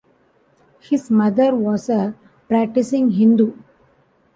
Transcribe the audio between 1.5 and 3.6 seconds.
was a practicing Hindu.